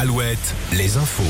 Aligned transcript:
Alouette, 0.00 0.54
les 0.76 0.96
infos. 0.96 1.24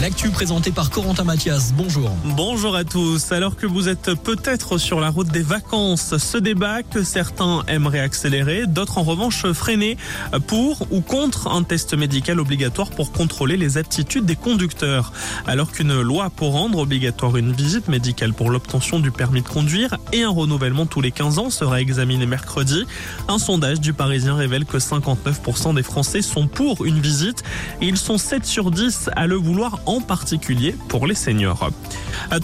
L'actu 0.00 0.30
présenté 0.30 0.72
par 0.72 0.88
Corentin 0.88 1.24
Mathias. 1.24 1.74
Bonjour. 1.76 2.10
Bonjour 2.24 2.74
à 2.74 2.82
tous. 2.82 3.30
Alors 3.30 3.56
que 3.56 3.66
vous 3.66 3.90
êtes 3.90 4.14
peut-être 4.14 4.78
sur 4.78 5.00
la 5.00 5.10
route 5.10 5.28
des 5.28 5.42
vacances, 5.42 6.16
ce 6.16 6.38
débat 6.38 6.82
que 6.82 7.02
certains 7.02 7.62
aimeraient 7.68 8.00
accélérer, 8.00 8.66
d'autres 8.66 8.96
en 8.96 9.02
revanche 9.02 9.44
freiner 9.52 9.98
pour 10.46 10.86
ou 10.90 11.02
contre 11.02 11.48
un 11.48 11.62
test 11.62 11.92
médical 11.92 12.40
obligatoire 12.40 12.88
pour 12.88 13.12
contrôler 13.12 13.58
les 13.58 13.76
aptitudes 13.76 14.24
des 14.24 14.34
conducteurs. 14.34 15.12
Alors 15.46 15.70
qu'une 15.70 16.00
loi 16.00 16.30
pour 16.30 16.52
rendre 16.52 16.78
obligatoire 16.78 17.36
une 17.36 17.52
visite 17.52 17.88
médicale 17.88 18.32
pour 18.32 18.48
l'obtention 18.48 18.98
du 18.98 19.10
permis 19.10 19.42
de 19.42 19.48
conduire 19.48 19.98
et 20.14 20.22
un 20.22 20.30
renouvellement 20.30 20.86
tous 20.86 21.02
les 21.02 21.10
15 21.10 21.38
ans 21.38 21.50
sera 21.50 21.82
examiné 21.82 22.24
mercredi, 22.24 22.86
un 23.28 23.38
sondage 23.38 23.78
du 23.78 23.92
Parisien 23.92 24.36
révèle 24.36 24.64
que 24.64 24.78
59% 24.78 25.74
des 25.74 25.82
Français 25.82 26.22
sont 26.22 26.46
pour 26.46 26.86
une 26.86 26.98
visite 26.98 27.42
et 27.82 27.88
ils 27.88 28.05
sont 28.06 28.18
7 28.18 28.46
sur 28.46 28.70
10 28.70 29.10
à 29.16 29.26
le 29.26 29.34
vouloir 29.34 29.80
en 29.84 30.00
particulier 30.00 30.76
pour 30.86 31.08
les 31.08 31.16
seniors. 31.16 31.70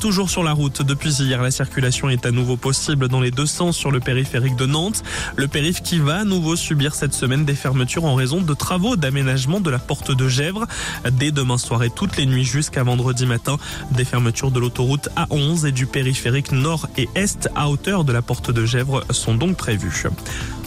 Toujours 0.01 0.31
sur 0.31 0.43
la 0.43 0.53
route, 0.53 0.83
depuis 0.83 1.23
hier, 1.23 1.43
la 1.43 1.51
circulation 1.51 2.09
est 2.11 2.27
à 2.27 2.31
nouveau 2.31 2.57
possible 2.57 3.09
dans 3.09 3.21
les 3.21 3.31
deux 3.31 3.47
sens 3.47 3.77
sur 3.77 3.91
le 3.91 4.01
périphérique 4.01 4.57
de 4.57 4.67
Nantes. 4.67 5.03
Le 5.37 5.49
périph 5.49 5.83
qui 5.83 5.99
va 5.99 6.21
à 6.21 6.25
nouveau 6.25 6.57
subir 6.57 6.95
cette 6.95 7.15
semaine 7.15 7.45
des 7.45 7.55
fermetures 7.55 8.05
en 8.05 8.15
raison 8.15 8.41
de 8.41 8.55
travaux 8.55 8.97
d'aménagement 8.97 9.61
de 9.61 9.71
la 9.71 9.79
porte 9.79 10.11
de 10.11 10.29
Gèvres. 10.29 10.67
Dès 11.13 11.31
demain 11.31 11.59
soir 11.59 11.83
et 11.83 11.91
toutes 11.91 12.17
les 12.17 12.27
nuits 12.27 12.45
jusqu'à 12.45 12.83
vendredi 12.83 13.27
matin, 13.27 13.59
des 13.93 14.05
fermetures 14.05 14.51
de 14.51 14.61
l'autoroute 14.61 15.09
A11 15.17 15.67
et 15.67 15.73
du 15.73 15.87
périphérique 15.87 16.53
nord 16.53 16.89
et 16.97 17.09
est 17.15 17.49
à 17.55 17.69
hauteur 17.69 18.05
de 18.05 18.13
la 18.13 18.23
porte 18.23 18.51
de 18.51 18.65
Gèvres 18.65 19.05
sont 19.11 19.35
donc 19.35 19.57
prévues. 19.57 20.05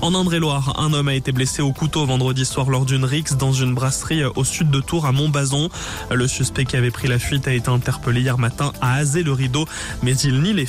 En 0.01 0.13
Indre-et-Loire, 0.13 0.79
un 0.79 0.93
homme 0.93 1.07
a 1.07 1.15
été 1.15 1.31
blessé 1.31 1.61
au 1.61 1.71
couteau 1.71 2.05
vendredi 2.05 2.45
soir 2.45 2.69
lors 2.69 2.85
d'une 2.85 3.05
rixe 3.05 3.37
dans 3.37 3.53
une 3.53 3.73
brasserie 3.73 4.23
au 4.23 4.43
sud 4.43 4.69
de 4.69 4.79
Tours 4.79 5.05
à 5.05 5.11
Montbazon. 5.11 5.69
Le 6.11 6.27
suspect 6.27 6.65
qui 6.65 6.75
avait 6.75 6.91
pris 6.91 7.07
la 7.07 7.17
fuite 7.17 7.47
a 7.47 7.53
été 7.53 7.69
interpellé 7.69 8.21
hier 8.21 8.37
matin 8.37 8.71
à 8.81 8.94
Azé-le-Rideau, 8.95 9.65
mais 10.03 10.15
il 10.17 10.41
les. 10.41 10.65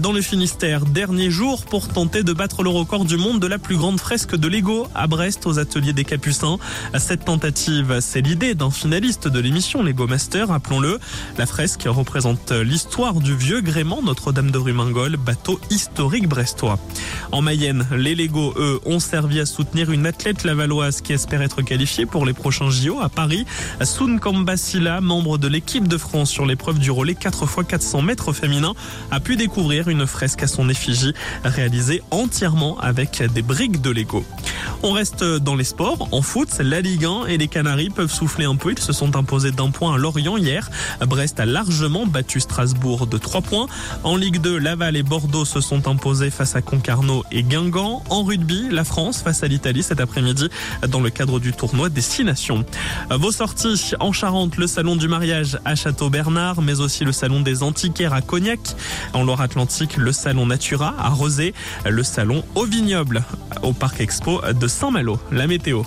Dans 0.00 0.12
le 0.12 0.20
Finistère, 0.20 0.84
dernier 0.84 1.30
jour 1.30 1.64
pour 1.64 1.88
tenter 1.88 2.22
de 2.22 2.32
battre 2.32 2.62
le 2.62 2.70
record 2.70 3.04
du 3.04 3.16
monde 3.16 3.40
de 3.40 3.46
la 3.46 3.58
plus 3.58 3.76
grande 3.76 4.00
fresque 4.00 4.34
de 4.34 4.48
Lego 4.48 4.86
à 4.94 5.06
Brest 5.06 5.46
aux 5.46 5.58
ateliers 5.58 5.92
des 5.92 6.04
Capucins. 6.04 6.58
Cette 6.98 7.24
tentative, 7.24 7.98
c'est 8.00 8.20
l'idée 8.20 8.54
d'un 8.54 8.70
finaliste 8.70 9.28
de 9.28 9.38
l'émission 9.38 9.82
Lego 9.82 10.06
Master, 10.06 10.50
appelons-le. 10.50 10.98
La 11.38 11.46
fresque 11.46 11.84
représente 11.86 12.52
l'histoire 12.52 13.14
du 13.14 13.36
vieux 13.36 13.60
gréement 13.60 14.02
Notre-Dame 14.02 14.50
de 14.50 14.58
Rumingol, 14.58 15.16
bateau 15.16 15.60
historique 15.70 16.28
brestois. 16.28 16.78
En 17.32 17.42
Mayenne, 17.42 17.86
les 17.96 18.14
Lego, 18.14 18.54
eux, 18.56 18.80
ont 18.84 19.00
servi 19.00 19.40
à 19.40 19.46
soutenir 19.46 19.90
une 19.90 20.06
athlète 20.06 20.44
lavalloise 20.44 21.00
qui 21.00 21.12
espère 21.12 21.42
être 21.42 21.62
qualifiée 21.62 22.06
pour 22.06 22.26
les 22.26 22.32
prochains 22.32 22.70
JO 22.70 23.00
à 23.00 23.08
Paris. 23.08 23.46
Soun 23.82 24.18
Kambasila, 24.20 25.00
membre 25.00 25.38
de 25.38 25.48
l'équipe 25.48 25.86
de 25.86 25.98
France 25.98 26.30
sur 26.30 26.46
l'épreuve 26.46 26.78
du 26.78 26.90
relais 26.90 27.14
4x400 27.20 28.04
mètres 28.04 28.32
féminin, 28.32 28.74
a 29.10 29.20
pu 29.20 29.36
découvrir 29.36 29.88
une 29.88 30.06
fresque 30.06 30.42
à 30.42 30.46
son 30.46 30.68
effigie 30.68 31.14
réalisée 31.44 32.02
entièrement 32.10 32.78
avec 32.78 33.22
des 33.32 33.42
briques 33.42 33.80
de 33.80 33.90
Lego. 33.90 34.24
On 34.88 34.92
reste 34.92 35.24
dans 35.24 35.56
les 35.56 35.64
sports. 35.64 36.08
En 36.12 36.22
foot, 36.22 36.48
la 36.60 36.80
Ligue 36.80 37.06
1 37.06 37.26
et 37.26 37.38
les 37.38 37.48
Canaries 37.48 37.90
peuvent 37.90 38.12
souffler 38.12 38.44
un 38.44 38.54
peu. 38.54 38.70
Ils 38.70 38.78
se 38.78 38.92
sont 38.92 39.16
imposés 39.16 39.50
d'un 39.50 39.72
point 39.72 39.94
à 39.94 39.98
Lorient 39.98 40.36
hier. 40.36 40.70
Brest 41.00 41.40
a 41.40 41.44
largement 41.44 42.06
battu 42.06 42.38
Strasbourg 42.38 43.08
de 43.08 43.18
3 43.18 43.40
points. 43.40 43.66
En 44.04 44.14
Ligue 44.16 44.40
2, 44.40 44.58
Laval 44.58 44.94
et 44.94 45.02
Bordeaux 45.02 45.44
se 45.44 45.60
sont 45.60 45.88
imposés 45.88 46.30
face 46.30 46.54
à 46.54 46.62
Concarneau 46.62 47.24
et 47.32 47.42
Guingamp. 47.42 48.04
En 48.10 48.22
rugby, 48.22 48.68
la 48.70 48.84
France 48.84 49.22
face 49.22 49.42
à 49.42 49.48
l'Italie 49.48 49.82
cet 49.82 50.00
après-midi 50.00 50.48
dans 50.86 51.00
le 51.00 51.10
cadre 51.10 51.40
du 51.40 51.52
tournoi 51.52 51.88
Destination. 51.88 52.64
Vos 53.10 53.32
sorties 53.32 53.92
en 53.98 54.12
Charente, 54.12 54.56
le 54.56 54.68
salon 54.68 54.94
du 54.94 55.08
mariage 55.08 55.58
à 55.64 55.74
Château-Bernard, 55.74 56.62
mais 56.62 56.78
aussi 56.78 57.04
le 57.04 57.10
salon 57.10 57.40
des 57.40 57.64
antiquaires 57.64 58.12
à 58.12 58.20
Cognac. 58.20 58.60
En 59.14 59.24
Loire-Atlantique, 59.24 59.96
le 59.96 60.12
salon 60.12 60.46
Natura 60.46 60.94
à 60.96 61.08
Rosé, 61.08 61.54
le 61.84 62.04
salon 62.04 62.44
au 62.54 62.64
vignoble 62.66 63.24
au 63.64 63.72
Parc 63.72 64.00
Expo 64.00 64.42
de 64.52 64.68
Saint-Malo. 64.76 65.18
La 65.32 65.46
météo. 65.46 65.84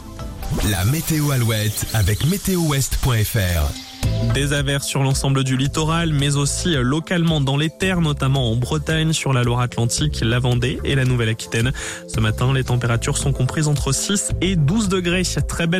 La 0.72 0.84
météo 0.84 1.30
Alouette 1.30 1.86
avec 1.94 2.26
météowest.fr. 2.26 4.34
Des 4.34 4.54
averses 4.54 4.88
sur 4.88 5.04
l'ensemble 5.04 5.44
du 5.44 5.58
littoral, 5.58 6.12
mais 6.12 6.36
aussi 6.36 6.76
localement 6.76 7.40
dans 7.40 7.56
les 7.56 7.70
terres, 7.70 8.02
notamment 8.02 8.52
en 8.52 8.56
Bretagne, 8.56 9.14
sur 9.14 9.32
la 9.32 9.44
Loire-Atlantique, 9.44 10.22
la 10.24 10.40
Vendée 10.40 10.80
et 10.84 10.96
la 10.96 11.06
Nouvelle-Aquitaine. 11.06 11.72
Ce 12.08 12.20
matin, 12.20 12.52
les 12.52 12.64
températures 12.64 13.18
sont 13.18 13.32
comprises 13.32 13.68
entre 13.68 13.92
6 13.92 14.32
et 14.42 14.56
12 14.56 14.90
degrés. 14.90 15.24
Très 15.48 15.68
belle 15.68 15.78